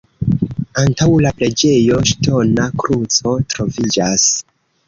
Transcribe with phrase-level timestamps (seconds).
[0.83, 4.27] Antaŭ la preĝejo ŝtona kruco troviĝas.